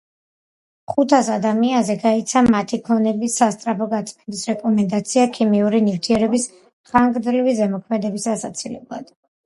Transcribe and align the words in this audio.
ხუთას 0.93 1.27
ადამიანზე 1.33 1.95
გაიცა 2.05 2.43
მათი 2.55 2.79
ქონების 2.89 3.37
სასწრაფო 3.43 3.89
გაწმენდის 3.93 4.43
რეკომენდაცია 4.53 5.29
ქიმიური 5.39 5.85
ნივთიერების 5.91 6.51
ხანგრძლივი 6.95 7.59
ზემოქმედების 7.63 8.31
ასაცილებლად. 8.37 9.19